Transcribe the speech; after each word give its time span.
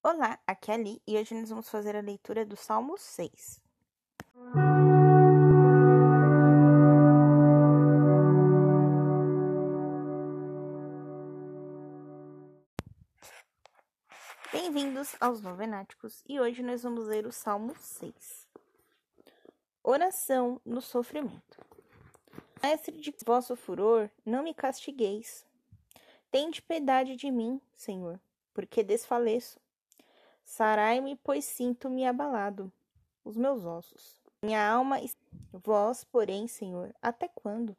Olá, 0.00 0.38
aqui 0.46 0.70
é 0.70 0.74
a 0.74 0.76
Li 0.76 1.02
e 1.04 1.18
hoje 1.18 1.34
nós 1.34 1.50
vamos 1.50 1.68
fazer 1.68 1.96
a 1.96 2.00
leitura 2.00 2.46
do 2.46 2.56
Salmo 2.56 2.96
6. 2.96 3.60
Bem-vindos 14.52 15.16
aos 15.20 15.40
Novenáticos 15.40 16.22
e 16.28 16.38
hoje 16.38 16.62
nós 16.62 16.84
vamos 16.84 17.06
ler 17.06 17.26
o 17.26 17.32
Salmo 17.32 17.74
6. 17.76 18.46
Oração 19.82 20.60
no 20.64 20.80
sofrimento. 20.80 21.58
Mestre 22.62 22.96
de 23.00 23.12
vosso 23.26 23.56
furor, 23.56 24.08
não 24.24 24.44
me 24.44 24.54
castigueis. 24.54 25.44
Tende 26.30 26.62
piedade 26.62 27.16
de 27.16 27.32
mim, 27.32 27.60
Senhor, 27.74 28.20
porque 28.54 28.84
desfaleço. 28.84 29.58
Sarai-me, 30.48 31.14
pois 31.22 31.44
sinto-me 31.44 32.06
abalado, 32.06 32.72
os 33.22 33.36
meus 33.36 33.66
ossos. 33.66 34.18
Minha 34.42 34.66
alma, 34.66 34.96
vós, 35.52 36.04
porém, 36.04 36.48
Senhor, 36.48 36.92
até 37.02 37.28
quando? 37.28 37.76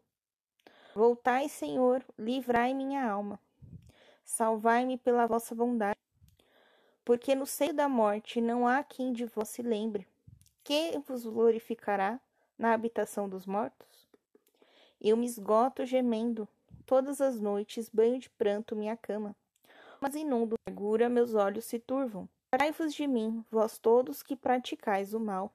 Voltai, 0.93 1.49
Senhor, 1.49 2.05
livrai 2.17 2.75
minha 2.75 3.03
alma. 3.03 3.39
Salvai-me 4.23 4.99
pela 4.99 5.25
vossa 5.25 5.55
bondade. 5.55 5.97
Porque 7.03 7.33
no 7.33 7.47
seio 7.47 7.73
da 7.73 7.89
morte 7.89 8.39
não 8.39 8.67
há 8.67 8.83
quem 8.83 9.11
de 9.11 9.25
vós 9.25 9.49
se 9.49 9.63
lembre. 9.63 10.07
Que 10.63 10.99
vos 10.99 11.25
glorificará 11.25 12.19
na 12.55 12.71
habitação 12.71 13.27
dos 13.27 13.47
mortos? 13.47 14.07
Eu 15.01 15.17
me 15.17 15.25
esgoto 15.25 15.87
gemendo, 15.87 16.47
todas 16.85 17.19
as 17.19 17.41
noites 17.41 17.89
banho 17.89 18.19
de 18.19 18.29
pranto 18.29 18.75
minha 18.75 18.95
cama. 18.95 19.35
Mas 19.99 20.13
inundo, 20.13 20.55
amargura 20.67 21.09
meus 21.09 21.33
olhos 21.33 21.65
se 21.65 21.79
turvam. 21.79 22.29
Livrai-vos 22.51 22.95
de 22.95 23.05
mim, 23.05 23.45
vós 23.51 23.77
todos 23.77 24.23
que 24.23 24.35
praticais 24.35 25.13
o 25.13 25.19
mal, 25.19 25.53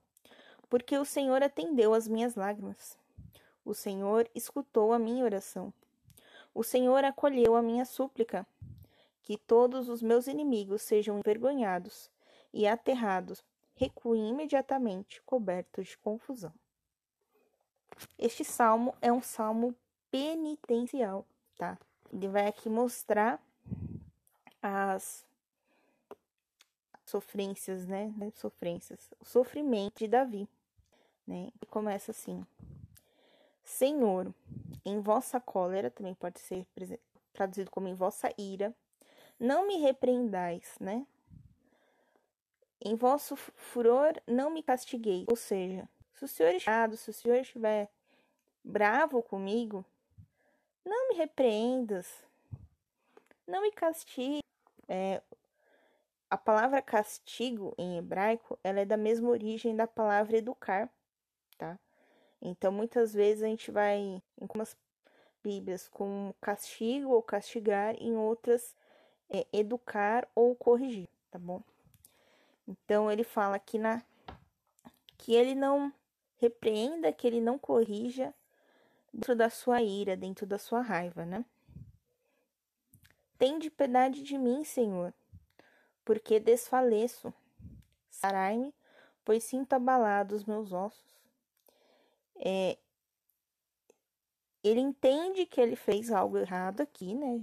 porque 0.71 0.97
o 0.97 1.05
Senhor 1.05 1.43
atendeu 1.43 1.93
às 1.93 2.07
minhas 2.07 2.37
lágrimas. 2.37 2.97
O 3.65 3.75
Senhor 3.75 4.31
escutou 4.33 4.93
a 4.93 4.99
minha 4.99 5.25
oração. 5.25 5.75
O 6.55 6.63
Senhor 6.63 7.03
acolheu 7.05 7.57
a 7.57 7.63
minha 7.63 7.85
súplica. 7.85 8.47
Que 9.23 9.37
todos 9.37 9.89
os 9.89 10.03
meus 10.03 10.29
inimigos 10.29 10.83
sejam 10.83 11.19
envergonhados 11.19 12.09
e 12.53 12.65
aterrados, 12.65 13.43
recuem 13.75 14.29
imediatamente, 14.29 15.21
cobertos 15.23 15.89
de 15.89 15.99
confusão. 15.99 16.53
Este 18.17 18.45
salmo 18.45 18.95
é 19.03 19.13
um 19.13 19.23
salmo 19.23 19.75
penitencial, 20.13 21.27
tá? 21.59 21.77
Ele 22.13 22.29
vai 22.29 22.47
aqui 22.47 22.69
mostrar 22.69 23.43
as 24.63 25.27
sofrências, 27.05 27.87
né? 27.87 28.13
Sofrências, 28.35 29.11
o 29.21 29.25
sofrimento 29.25 29.99
de 29.99 30.09
Davi, 30.09 30.49
né? 31.27 31.51
E 31.61 31.67
começa 31.67 32.11
assim: 32.11 32.45
Senhor, 33.63 34.33
em 34.85 35.01
vossa 35.01 35.41
cólera, 35.41 35.91
também 35.91 36.15
pode 36.15 36.41
ser 36.41 36.67
traduzido 37.33 37.71
como 37.71 37.89
em 37.89 37.95
vossa 37.95 38.33
ira, 38.39 38.75
não 39.39 39.67
me 39.67 39.77
repreendais, 39.77 40.77
né? 40.81 41.07
Em 42.81 42.95
vosso 42.95 43.35
furor 43.37 44.13
não 44.27 44.51
me 44.51 44.63
castiguei, 44.63 45.25
ou 45.29 45.37
seja, 45.37 45.89
se 46.15 46.25
o 46.25 46.29
Senhor 46.29 46.55
estiver, 46.55 46.97
se 46.97 47.11
o 47.11 47.15
Senhor 47.15 47.37
estiver 47.37 47.91
bravo 48.63 49.23
comigo, 49.23 49.85
não 50.85 51.09
me 51.09 51.15
repreendas, 51.15 52.25
não 53.47 53.63
me 53.63 53.73
castigue. 53.73 54.41
É, 54.87 55.23
a 56.35 56.37
palavra 56.37 56.83
castigo 56.83 57.73
em 57.79 57.97
hebraico, 57.97 58.59
ela 58.65 58.81
é 58.81 58.85
da 58.85 58.97
mesma 58.97 59.29
origem 59.29 59.77
da 59.77 59.87
palavra 59.87 60.37
educar, 60.37 60.91
tá? 61.57 61.79
Então, 62.43 62.73
muitas 62.73 63.15
vezes 63.15 63.45
a 63.45 63.47
gente 63.47 63.71
vai 63.71 63.99
em 63.99 64.23
algumas 64.41 64.77
bíblias 65.45 65.87
com 65.87 66.35
castigo 66.41 67.11
ou 67.11 67.23
castigar, 67.23 67.95
em 68.01 68.17
outras 68.17 68.75
é, 69.31 69.47
educar 69.53 70.27
ou 70.35 70.57
corrigir, 70.57 71.09
tá 71.31 71.39
bom? 71.39 71.63
Então, 72.67 73.09
ele 73.09 73.23
fala 73.23 73.57
que 73.57 73.79
na 73.79 74.03
que 75.17 75.35
ele 75.35 75.55
não 75.55 75.93
repreenda, 76.39 77.13
que 77.13 77.29
ele 77.29 77.41
não 77.41 77.57
corrija 77.57 78.35
dentro 79.13 79.37
da 79.37 79.49
sua 79.49 79.81
ira, 79.83 80.17
dentro 80.17 80.45
da 80.45 80.59
sua 80.59 80.81
raiva, 80.81 81.25
né? 81.25 81.45
Tende 83.39 83.71
piedade 83.71 84.25
de 84.25 84.37
mim, 84.37 84.65
Senhor, 84.65 85.15
porque 86.05 86.39
desfaleço. 86.39 87.33
Sarai-me, 88.11 88.75
pois 89.25 89.45
sinto 89.45 89.73
abalados 89.73 90.43
os 90.43 90.45
meus 90.45 90.73
ossos. 90.73 91.15
É, 92.37 92.77
ele 94.63 94.81
entende 94.81 95.47
que 95.47 95.61
ele 95.61 95.77
fez 95.77 96.11
algo 96.11 96.39
errado 96.39 96.81
aqui, 96.81 97.15
né? 97.15 97.41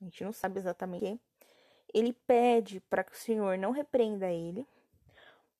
A 0.00 0.04
gente 0.04 0.24
não 0.24 0.32
sabe 0.32 0.58
exatamente 0.58 1.04
o 1.04 1.16
que. 1.16 1.20
Ele 1.92 2.12
pede 2.12 2.80
para 2.80 3.04
que 3.04 3.12
o 3.12 3.18
Senhor 3.18 3.56
não 3.56 3.70
repreenda 3.70 4.28
ele, 4.30 4.66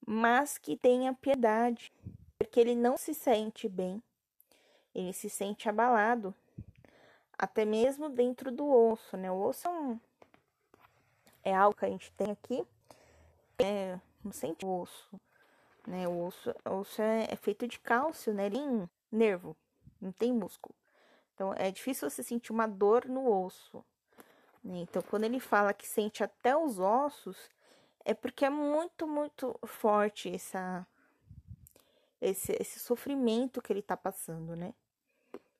mas 0.07 0.59
que 0.59 0.77
tenha 0.77 1.15
piedade, 1.15 1.93
porque 2.37 2.61
ele 2.61 2.75
não 2.75 2.97
se 2.97 3.15
sente 3.15 3.69
bem, 3.69 4.03
ele 4.95 5.13
se 5.13 5.31
sente 5.31 5.69
abalado, 5.69 6.35
até 7.39 7.65
mesmo 7.65 8.09
dentro 8.09 8.51
do 8.51 8.69
osso, 8.69 9.17
né? 9.17 9.31
O 9.31 9.41
osso 9.41 9.69
é 9.69 9.71
um, 9.71 10.01
é 11.45 11.55
algo 11.55 11.77
que 11.77 11.85
a 11.85 11.91
gente 11.91 12.11
tem 12.13 12.31
aqui, 12.31 12.67
é, 13.59 13.99
não 14.25 14.33
sente 14.33 14.65
osso, 14.65 15.21
né? 15.87 16.09
O 16.09 16.27
osso, 16.27 16.55
o 16.65 16.75
osso 16.81 17.03
é, 17.03 17.29
é 17.31 17.37
feito 17.37 17.69
de 17.69 17.79
cálcio, 17.79 18.33
né? 18.33 18.51
Tem 18.51 18.89
nervo, 19.13 19.57
não 20.01 20.11
tem 20.11 20.33
músculo. 20.33 20.75
Então, 21.35 21.53
é 21.55 21.71
difícil 21.71 22.09
você 22.09 22.23
sentir 22.23 22.53
uma 22.53 22.67
dor 22.67 23.07
no 23.07 23.29
osso. 23.45 23.85
Né? 24.63 24.79
Então, 24.79 25.03
quando 25.03 25.25
ele 25.25 25.41
fala 25.41 25.75
que 25.75 25.87
sente 25.87 26.23
até 26.23 26.57
os 26.57 26.79
ossos, 26.79 27.37
é 28.05 28.15
porque 28.15 28.45
é 28.45 28.51
muito, 28.51 29.07
muito 29.07 29.59
forte 29.67 30.33
essa, 30.33 30.87
esse, 32.21 32.53
esse 32.61 32.79
sofrimento 32.79 33.61
que 33.61 33.73
ele 33.73 33.81
está 33.81 33.97
passando, 33.97 34.55
né? 34.55 34.73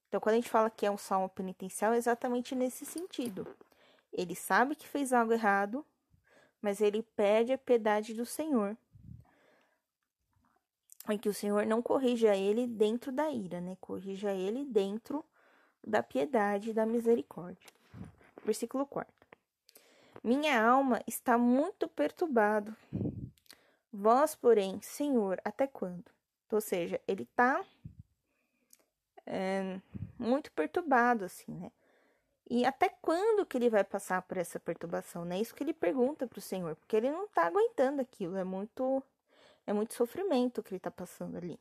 Então, 0.09 0.21
quando 0.21 0.35
a 0.35 0.37
gente 0.37 0.49
fala 0.49 0.71
que 0.71 0.87
é 0.87 0.91
um 0.91 0.97
salmo 0.97 1.29
penitencial, 1.29 1.93
é 1.93 1.97
exatamente 1.97 2.55
nesse 2.55 2.87
sentido. 2.87 3.47
Ele 4.17 4.37
sabe 4.37 4.77
que 4.77 4.87
fez 4.87 5.13
algo 5.13 5.33
errado, 5.33 5.85
mas 6.63 6.81
ele 6.81 7.03
pede 7.03 7.53
a 7.53 7.59
piedade 7.59 8.15
do 8.15 8.25
Senhor. 8.25 8.77
E 11.11 11.19
que 11.19 11.29
o 11.29 11.35
Senhor 11.35 11.67
não 11.67 11.83
corrija 11.83 12.35
ele 12.35 12.67
dentro 12.67 13.13
da 13.13 13.29
ira, 13.31 13.61
né? 13.61 13.77
Corrija 13.81 14.33
ele 14.33 14.65
dentro 14.65 15.25
da 15.87 16.03
piedade 16.03 16.71
e 16.71 16.73
da 16.73 16.87
misericórdia. 16.87 17.69
Versículo 18.45 18.87
4. 18.87 19.13
Minha 20.23 20.65
alma 20.65 21.03
está 21.07 21.37
muito 21.37 21.89
perturbado. 21.89 22.75
Vós, 23.93 24.35
porém, 24.35 24.81
Senhor, 24.81 25.41
até 25.45 25.67
quando? 25.67 26.05
Ou 26.51 26.61
seja, 26.61 27.01
ele 27.07 27.25
está 27.25 27.63
é, 29.27 29.81
muito 30.19 30.51
perturbado, 30.53 31.25
assim, 31.25 31.53
né? 31.53 31.71
E 32.49 32.65
até 32.65 32.89
quando 32.89 33.47
que 33.47 33.57
ele 33.57 33.71
vai 33.71 33.83
passar 33.83 34.21
por 34.23 34.37
essa 34.37 34.61
perturbação, 34.61 35.25
né? 35.25 35.41
Isso 35.41 35.55
que 35.55 35.63
ele 35.63 35.73
pergunta 35.73 36.27
para 36.27 36.39
o 36.39 36.43
Senhor, 36.43 36.77
porque 36.77 36.97
ele 36.97 37.11
não 37.11 37.25
está 37.25 37.47
aguentando 37.47 38.03
aquilo, 38.03 38.37
é 38.37 38.45
muito 38.45 39.03
é 39.67 39.73
muito 39.73 39.95
sofrimento 39.95 40.63
que 40.63 40.71
ele 40.71 40.77
está 40.77 40.91
passando 40.91 41.37
ali. 41.37 41.59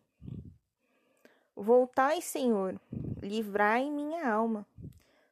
Voltai, 1.56 2.22
Senhor, 2.22 2.80
livrai 3.22 3.90
minha 3.90 4.30
alma, 4.30 4.66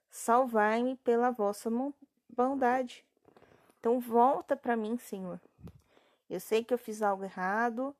salvai-me 0.09 0.95
pela 0.97 1.31
vossa 1.31 1.69
bondade. 2.29 3.03
Então 3.79 3.99
volta 3.99 4.55
para 4.55 4.77
mim, 4.77 4.97
Senhor. 4.97 5.39
Eu 6.29 6.39
sei 6.39 6.63
que 6.63 6.73
eu 6.73 6.77
fiz 6.77 7.01
algo 7.01 7.25
errado, 7.25 7.93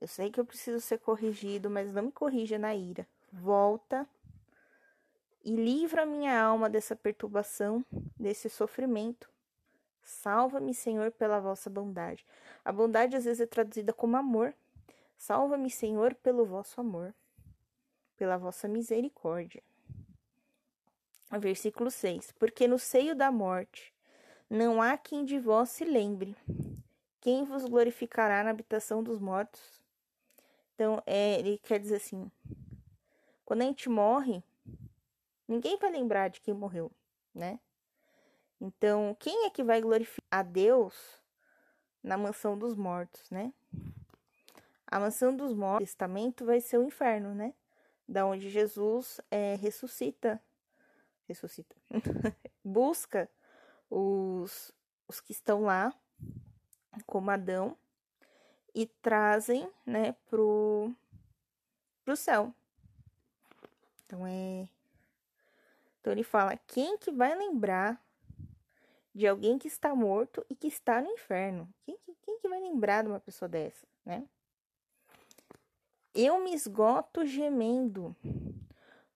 eu 0.00 0.06
sei 0.06 0.30
que 0.30 0.38
eu 0.38 0.44
preciso 0.44 0.80
ser 0.80 0.98
corrigido, 0.98 1.68
mas 1.68 1.92
não 1.92 2.02
me 2.02 2.12
corrija 2.12 2.58
na 2.58 2.74
ira. 2.74 3.06
Volta 3.32 4.06
e 5.44 5.54
livra 5.54 6.06
minha 6.06 6.40
alma 6.40 6.70
dessa 6.70 6.94
perturbação, 6.94 7.84
desse 8.18 8.48
sofrimento. 8.48 9.28
Salva-me, 10.02 10.74
Senhor, 10.74 11.10
pela 11.12 11.40
vossa 11.40 11.70
bondade. 11.70 12.26
A 12.64 12.72
bondade 12.72 13.16
às 13.16 13.24
vezes 13.24 13.40
é 13.40 13.46
traduzida 13.46 13.92
como 13.92 14.16
amor. 14.16 14.54
Salva-me, 15.16 15.70
Senhor, 15.70 16.14
pelo 16.16 16.44
vosso 16.44 16.80
amor, 16.80 17.14
pela 18.16 18.36
vossa 18.36 18.66
misericórdia. 18.66 19.62
Versículo 21.38 21.90
6: 21.90 22.32
Porque 22.32 22.68
no 22.68 22.78
seio 22.78 23.14
da 23.14 23.30
morte 23.30 23.94
não 24.50 24.82
há 24.82 24.96
quem 24.98 25.24
de 25.24 25.38
vós 25.38 25.70
se 25.70 25.84
lembre. 25.84 26.36
Quem 27.20 27.44
vos 27.44 27.64
glorificará 27.64 28.42
na 28.42 28.50
habitação 28.50 29.02
dos 29.02 29.18
mortos? 29.18 29.80
Então, 30.74 31.02
é, 31.06 31.38
ele 31.38 31.58
quer 31.58 31.78
dizer 31.78 31.96
assim: 31.96 32.30
quando 33.44 33.62
a 33.62 33.64
gente 33.64 33.88
morre, 33.88 34.42
Ninguém 35.46 35.76
vai 35.78 35.90
lembrar 35.90 36.28
de 36.28 36.40
quem 36.40 36.54
morreu, 36.54 36.90
né? 37.34 37.58
Então, 38.60 39.16
quem 39.18 39.46
é 39.46 39.50
que 39.50 39.62
vai 39.62 39.80
glorificar 39.80 40.40
a 40.40 40.42
Deus 40.42 40.94
na 42.02 42.16
mansão 42.16 42.56
dos 42.56 42.76
mortos, 42.76 43.28
né? 43.30 43.52
A 44.86 45.00
mansão 45.00 45.34
dos 45.34 45.52
mortos, 45.52 45.88
testamento 45.88 46.44
vai 46.44 46.60
ser 46.60 46.78
o 46.78 46.84
inferno, 46.84 47.34
né? 47.34 47.54
Da 48.06 48.26
onde 48.26 48.50
Jesus 48.50 49.20
é, 49.30 49.56
ressuscita, 49.56 50.40
ressuscita, 51.26 51.74
busca 52.62 53.28
os, 53.90 54.72
os 55.08 55.20
que 55.20 55.32
estão 55.32 55.62
lá, 55.62 55.92
como 57.06 57.30
Adão, 57.30 57.76
e 58.74 58.86
trazem, 58.86 59.68
né, 59.84 60.14
pro, 60.30 60.94
pro 62.04 62.16
céu. 62.16 62.54
Então 64.04 64.26
é. 64.26 64.68
Então 66.02 66.12
ele 66.12 66.24
fala: 66.24 66.58
quem 66.66 66.98
que 66.98 67.12
vai 67.12 67.34
lembrar 67.34 68.04
de 69.14 69.26
alguém 69.26 69.56
que 69.56 69.68
está 69.68 69.94
morto 69.94 70.44
e 70.50 70.54
que 70.54 70.66
está 70.66 71.00
no 71.00 71.08
inferno? 71.08 71.72
Quem, 71.84 71.96
quem 72.22 72.38
que 72.40 72.48
vai 72.48 72.60
lembrar 72.60 73.02
de 73.02 73.08
uma 73.08 73.20
pessoa 73.20 73.48
dessa, 73.48 73.86
né? 74.04 74.24
Eu 76.12 76.42
me 76.42 76.52
esgoto 76.52 77.24
gemendo. 77.24 78.14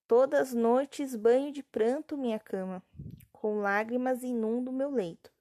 Todas 0.07 0.49
as 0.49 0.55
noites 0.55 1.17
banho 1.17 1.51
de 1.51 1.65
pranto 1.65 2.17
minha 2.17 2.39
cama, 2.39 2.81
com 3.33 3.59
lágrimas 3.59 4.23
inundo 4.23 4.71
meu 4.71 4.89
leito. 4.89 5.33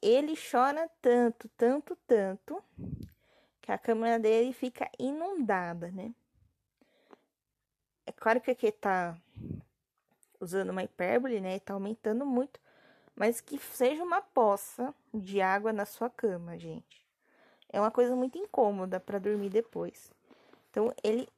Ele 0.00 0.34
chora 0.36 0.88
tanto, 1.00 1.48
tanto, 1.56 1.96
tanto, 2.06 2.62
que 3.60 3.72
a 3.72 3.78
cama 3.78 4.16
dele 4.20 4.52
fica 4.52 4.88
inundada, 4.96 5.90
né? 5.90 6.14
É 8.06 8.12
claro 8.12 8.40
que 8.40 8.52
aqui 8.52 8.70
tá 8.70 9.16
usando 10.42 10.70
uma 10.70 10.82
hipérbole, 10.82 11.40
né? 11.40 11.58
Tá 11.60 11.74
aumentando 11.74 12.26
muito, 12.26 12.60
mas 13.14 13.40
que 13.40 13.58
seja 13.58 14.02
uma 14.02 14.20
poça 14.20 14.92
de 15.14 15.40
água 15.40 15.72
na 15.72 15.86
sua 15.86 16.10
cama, 16.10 16.58
gente. 16.58 17.06
É 17.72 17.80
uma 17.80 17.90
coisa 17.90 18.14
muito 18.16 18.36
incômoda 18.36 18.98
para 18.98 19.18
dormir 19.18 19.48
depois. 19.48 20.10
Então 20.70 20.92
ele 21.02 21.28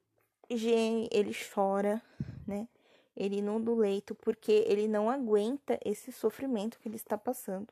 ele 0.49 1.33
chora, 1.35 2.03
né? 2.47 2.69
Ele 3.17 3.39
inunda 3.39 3.71
o 3.71 3.77
leito 3.77 4.15
porque 4.15 4.65
ele 4.67 4.89
não 4.89 5.09
aguenta 5.09 5.79
esse 5.85 6.11
sofrimento 6.11 6.79
que 6.79 6.89
ele 6.89 6.97
está 6.97 7.17
passando. 7.17 7.69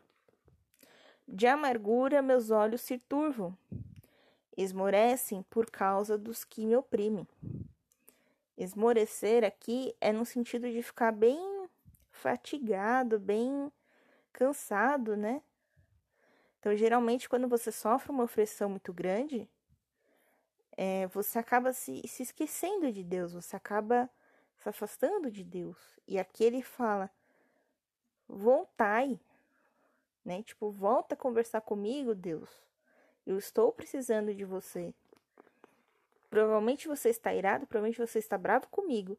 De 1.27 1.47
amargura 1.47 2.23
meus 2.23 2.51
olhos 2.51 2.81
se 2.81 2.99
turvam, 2.99 3.57
esmorecem 4.57 5.43
por 5.51 5.71
causa 5.71 6.17
dos 6.17 6.45
que 6.45 6.67
me 6.67 6.77
oprimem. 6.77 7.27
Esmorecer 8.63 9.43
aqui 9.43 9.93
é 10.01 10.13
no 10.13 10.25
sentido 10.25 10.71
de 10.71 10.83
ficar 10.83 11.11
bem 11.11 11.69
fatigado, 12.11 13.19
bem 13.19 13.73
cansado, 14.33 15.17
né? 15.17 15.43
Então, 16.61 16.77
geralmente, 16.77 17.29
quando 17.29 17.49
você 17.49 17.73
sofre 17.73 18.13
uma 18.13 18.23
opressão 18.23 18.71
muito 18.71 18.93
grande, 18.93 19.51
é, 20.77 21.09
você 21.09 21.41
acaba 21.41 21.73
se, 21.73 22.07
se 22.07 22.23
esquecendo 22.23 22.93
de 22.93 23.03
Deus, 23.03 23.33
você 23.33 23.57
acaba 23.57 24.09
se 24.59 24.69
afastando 24.69 25.29
de 25.29 25.43
Deus. 25.43 25.99
E 26.07 26.17
aqui 26.17 26.45
ele 26.45 26.63
fala: 26.63 27.11
voltai, 28.29 29.19
né? 30.25 30.41
Tipo, 30.45 30.71
volta 30.71 31.15
a 31.15 31.19
conversar 31.19 31.63
comigo, 31.63 32.15
Deus. 32.15 32.49
Eu 33.27 33.37
estou 33.39 33.73
precisando 33.73 34.33
de 34.33 34.45
você. 34.45 34.95
Provavelmente 36.33 36.89
você 36.89 37.11
está 37.11 37.35
irado, 37.35 37.67
provavelmente 37.67 37.99
você 37.99 38.19
está 38.19 38.39
bravo 38.39 38.67
comigo. 38.69 39.19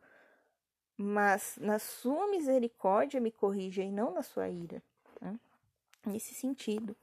Mas 0.98 1.60
na 1.62 1.78
sua 1.78 2.28
misericórdia 2.28 3.22
me 3.22 3.32
corrija 3.32 3.84
e 3.84 3.92
não 3.92 4.12
na 4.12 4.24
sua 4.24 4.50
ira. 4.50 4.82
Né? 5.22 5.40
Nesse 6.08 6.34
sentido. 6.34 6.96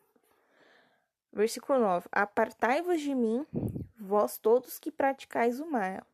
Versículo 1.33 1.79
9: 1.79 2.09
Apartai-vos 2.11 3.01
de 3.01 3.15
mim, 3.15 3.47
vós 4.01 4.37
todos 4.37 4.81
que 4.81 4.91
praticais 4.91 5.61
o 5.61 5.71
mal, 5.71 6.05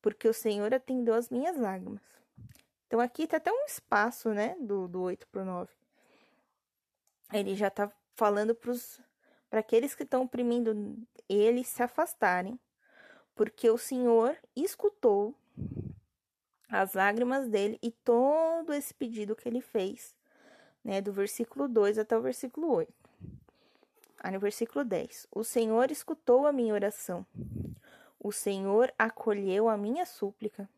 porque 0.00 0.28
o 0.28 0.32
Senhor 0.32 0.72
atendeu 0.72 1.14
as 1.14 1.28
minhas 1.28 1.56
lágrimas. 1.56 2.00
Então 2.86 3.00
aqui 3.00 3.24
está 3.24 3.38
até 3.38 3.50
um 3.50 3.64
espaço, 3.64 4.28
né, 4.28 4.54
do, 4.60 4.86
do 4.86 5.02
8 5.02 5.26
para 5.26 5.42
o 5.42 5.44
9. 5.44 5.68
Ele 7.32 7.56
já 7.56 7.66
está 7.66 7.90
falando 8.14 8.54
para 8.54 9.58
aqueles 9.58 9.96
que 9.96 10.04
estão 10.04 10.22
oprimindo 10.22 10.96
ele 11.28 11.64
se 11.64 11.82
afastarem 11.82 12.56
porque 13.34 13.68
o 13.70 13.78
Senhor 13.78 14.36
escutou 14.54 15.34
as 16.68 16.94
lágrimas 16.94 17.48
dele 17.48 17.78
e 17.82 17.90
todo 17.90 18.72
esse 18.72 18.94
pedido 18.94 19.36
que 19.36 19.48
ele 19.48 19.60
fez, 19.60 20.14
né, 20.82 21.00
do 21.00 21.12
versículo 21.12 21.68
2 21.68 21.98
até 21.98 22.16
o 22.16 22.22
versículo 22.22 22.72
8. 22.72 22.92
Aí 24.18 24.32
no 24.32 24.40
versículo 24.40 24.84
10: 24.84 25.26
O 25.30 25.42
Senhor 25.44 25.90
escutou 25.90 26.46
a 26.46 26.52
minha 26.52 26.72
oração, 26.72 27.26
o 28.18 28.30
Senhor 28.30 28.92
acolheu 28.96 29.68
a 29.68 29.76
minha 29.76 30.06
súplica. 30.06 30.68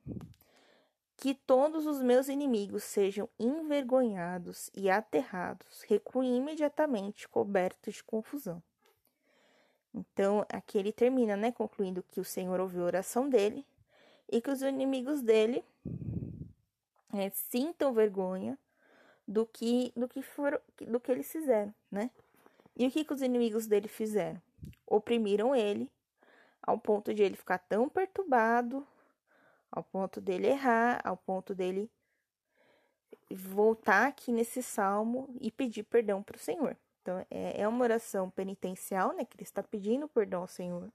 Que 1.16 1.34
todos 1.34 1.86
os 1.86 2.02
meus 2.02 2.28
inimigos 2.28 2.82
sejam 2.82 3.28
envergonhados 3.38 4.70
e 4.74 4.90
aterrados, 4.90 5.82
recuem 5.82 6.36
imediatamente, 6.36 7.28
cobertos 7.28 7.94
de 7.94 8.02
confusão. 8.04 8.62
Então, 9.94 10.44
aqui 10.48 10.76
ele 10.76 10.92
termina, 10.92 11.36
né, 11.36 11.52
concluindo 11.52 12.02
que 12.02 12.20
o 12.20 12.24
Senhor 12.24 12.58
ouviu 12.58 12.82
a 12.82 12.86
oração 12.86 13.28
dele 13.28 13.64
e 14.28 14.40
que 14.40 14.50
os 14.50 14.60
inimigos 14.60 15.22
dele 15.22 15.64
é, 17.12 17.30
sintam 17.30 17.92
vergonha 17.92 18.58
do 19.26 19.46
que 19.46 19.92
do 19.96 20.08
que 20.08 20.20
foram 20.20 20.58
do 20.88 21.00
que 21.00 21.12
eles 21.12 21.30
fizeram, 21.30 21.72
né? 21.90 22.10
E 22.76 22.86
o 22.86 22.90
que, 22.90 23.04
que 23.04 23.12
os 23.12 23.22
inimigos 23.22 23.66
dele 23.66 23.86
fizeram? 23.86 24.42
Oprimiram 24.86 25.54
ele 25.54 25.88
ao 26.60 26.76
ponto 26.78 27.14
de 27.14 27.22
ele 27.22 27.36
ficar 27.36 27.58
tão 27.58 27.88
perturbado, 27.88 28.86
ao 29.70 29.84
ponto 29.84 30.20
dele 30.20 30.48
errar, 30.48 31.00
ao 31.04 31.16
ponto 31.16 31.54
dele 31.54 31.88
voltar 33.30 34.08
aqui 34.08 34.32
nesse 34.32 34.62
salmo 34.62 35.34
e 35.40 35.50
pedir 35.50 35.84
perdão 35.84 36.22
para 36.22 36.36
o 36.36 36.40
Senhor. 36.40 36.76
Então, 37.04 37.26
é, 37.30 37.60
é 37.60 37.68
uma 37.68 37.84
oração 37.84 38.30
penitencial, 38.30 39.12
né? 39.12 39.26
Que 39.26 39.36
ele 39.36 39.42
está 39.42 39.62
pedindo 39.62 40.08
perdão 40.08 40.40
ao 40.40 40.48
Senhor. 40.48 40.90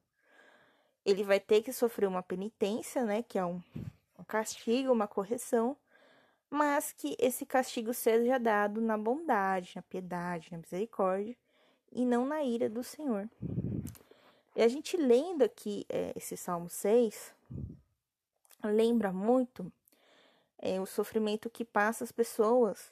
Ele 1.06 1.24
vai 1.24 1.40
ter 1.40 1.62
que 1.62 1.72
sofrer 1.72 2.08
uma 2.08 2.24
penitência, 2.24 3.06
né? 3.06 3.22
Que 3.22 3.38
é 3.38 3.46
um, 3.46 3.62
um 4.18 4.24
castigo, 4.24 4.92
uma 4.92 5.08
correção. 5.08 5.78
Mas 6.50 6.92
que 6.92 7.16
esse 7.20 7.46
castigo 7.46 7.94
seja 7.94 8.40
dado 8.40 8.82
na 8.82 8.98
bondade, 8.98 9.74
na 9.76 9.84
piedade, 9.84 10.52
na 10.52 10.58
misericórdia. 10.58 11.38
E 11.92 12.04
não 12.04 12.26
na 12.26 12.42
ira 12.42 12.68
do 12.68 12.84
Senhor. 12.84 13.30
E 14.56 14.64
a 14.64 14.68
gente 14.68 14.98
lendo 14.98 15.44
aqui 15.44 15.86
é, 15.90 16.12
esse 16.16 16.36
Salmo 16.36 16.72
6, 16.72 17.36
lembra 18.64 19.14
muito 19.14 19.72
é, 20.58 20.82
o 20.82 20.88
sofrimento 20.88 21.52
que 21.52 21.64
passa 21.64 22.04
as 22.04 22.12
pessoas 22.12 22.92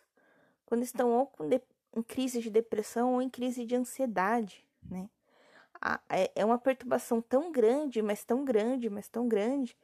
quando 0.67 0.83
estão 0.83 1.11
ou 1.13 1.25
com 1.25 1.49
em 1.95 2.01
crise 2.01 2.41
de 2.41 2.49
depressão 2.49 3.13
ou 3.13 3.21
em 3.21 3.29
crise 3.29 3.65
de 3.65 3.75
ansiedade, 3.75 4.65
né? 4.83 5.09
É, 6.09 6.31
é 6.35 6.45
uma 6.45 6.57
perturbação 6.57 7.21
tão 7.21 7.51
grande, 7.51 8.01
mas 8.01 8.23
tão 8.23 8.43
grande, 8.43 8.89
mas 8.89 9.07
tão 9.07 9.27
grande, 9.27 9.77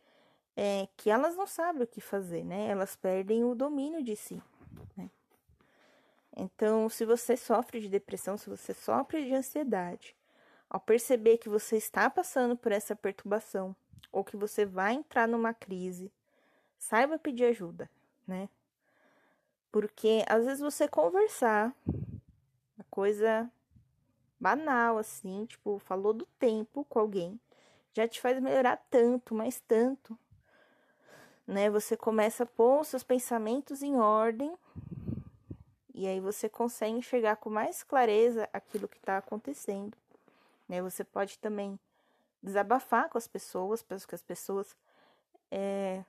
é, 0.55 0.88
que 0.98 1.10
elas 1.10 1.36
não 1.36 1.48
sabem 1.48 1.83
o 1.83 1.88
que 1.88 2.01
fazer, 2.01 2.43
né? 2.43 2.67
Elas 2.67 2.95
perdem 2.95 3.43
o 3.43 3.55
domínio 3.55 4.03
de 4.03 4.15
si, 4.15 4.41
né? 4.98 5.10
Então, 6.36 6.89
se 6.89 7.05
você 7.05 7.38
sofre 7.38 7.79
de 7.79 7.88
depressão, 7.88 8.38
se 8.38 8.50
você 8.50 8.74
sofre 8.74 9.24
de 9.24 9.33
ansiedade, 9.33 10.15
ao 10.69 10.79
perceber 10.79 11.38
que 11.38 11.48
você 11.48 11.77
está 11.77 12.10
passando 12.10 12.57
por 12.57 12.72
essa 12.72 12.95
perturbação 12.95 13.75
ou 14.12 14.24
que 14.24 14.36
você 14.36 14.65
vai 14.65 14.93
entrar 14.93 15.27
numa 15.27 15.53
crise, 15.53 16.12
saiba 16.79 17.19
pedir 17.19 17.45
ajuda, 17.45 17.89
né? 18.27 18.50
Porque 19.74 20.24
às 20.27 20.46
vezes 20.46 20.60
você 20.60 20.88
conversar, 20.88 21.75
uma 21.88 22.86
coisa 22.92 23.51
banal 24.39 25.00
assim, 25.00 25.48
tipo, 25.48 25.80
falou 25.80 26.13
do 26.13 26.27
tempo 26.38 26.86
com 26.86 27.00
alguém, 27.00 27.39
já 27.92 28.08
te 28.08 28.22
faz 28.22 28.39
melhorar 28.39 28.77
tanto, 28.92 29.34
mas 29.34 29.60
tanto. 29.62 30.15
Né? 31.48 31.72
Você 31.72 31.98
começa 31.98 32.44
a 32.44 32.46
pôr 32.46 32.86
seus 32.86 33.01
pensamentos 33.01 33.82
em 33.82 33.96
ordem 33.96 34.56
e 35.92 36.06
aí 36.06 36.20
você 36.20 36.48
consegue 36.48 36.96
enxergar 36.96 37.38
com 37.38 37.50
mais 37.50 37.82
clareza 37.82 38.48
aquilo 38.53 38.88
que 38.88 38.98
está 38.98 39.18
acontecendo. 39.18 39.98
Né? 40.70 40.84
Você 40.84 41.03
pode 41.03 41.39
também 41.39 41.80
desabafar 42.44 43.10
com 43.10 43.18
as 43.18 43.27
pessoas, 43.27 43.82
para 43.82 43.98
que 43.98 44.13
as 44.13 44.22
pessoas 44.22 44.77
é, 45.50 46.06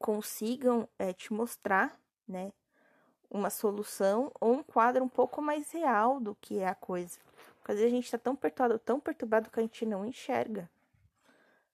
consigam 0.00 0.88
é, 0.98 1.12
te 1.12 1.32
mostrar 1.32 1.96
né, 2.30 2.52
uma 3.30 3.50
solução 3.50 4.32
ou 4.40 4.54
um 4.54 4.62
quadro 4.62 5.04
um 5.04 5.08
pouco 5.08 5.40
mais 5.42 5.70
real 5.70 6.20
do 6.20 6.34
que 6.34 6.58
é 6.58 6.68
a 6.68 6.74
coisa. 6.74 7.18
Porque 7.58 7.72
às 7.72 7.78
vezes 7.78 7.92
a 7.92 7.96
gente 7.96 8.04
está 8.04 8.18
tão 8.18 8.34
perturbado, 8.34 8.78
tão 8.78 8.98
perturbado 8.98 9.50
que 9.50 9.60
a 9.60 9.62
gente 9.62 9.84
não 9.84 10.04
enxerga 10.04 10.70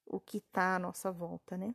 o 0.05 0.21
que 0.21 0.39
está 0.39 0.77
à 0.77 0.79
nossa 0.79 1.11
volta, 1.11 1.57
né? 1.57 1.75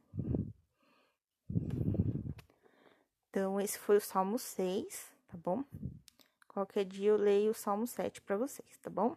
Então, 3.29 3.59
esse 3.61 3.79
foi 3.79 3.97
o 3.97 4.01
Salmo 4.01 4.37
6, 4.37 5.11
tá 5.29 5.37
bom? 5.37 5.63
Qualquer 6.47 6.83
dia 6.83 7.11
eu 7.11 7.17
leio 7.17 7.51
o 7.51 7.53
Salmo 7.53 7.87
7 7.87 8.21
para 8.21 8.35
vocês, 8.35 8.77
tá 8.81 8.89
bom? 8.89 9.15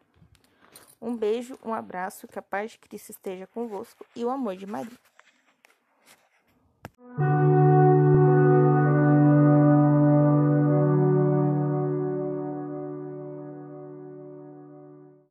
Um 1.00 1.16
beijo, 1.16 1.58
um 1.64 1.74
abraço, 1.74 2.28
que 2.28 2.38
a 2.38 2.42
paz 2.42 2.72
de 2.72 2.78
Cristo 2.78 3.10
esteja 3.10 3.46
convosco 3.48 4.06
e 4.14 4.24
o 4.24 4.30
amor 4.30 4.56
de 4.56 4.66
Maria. 4.66 4.98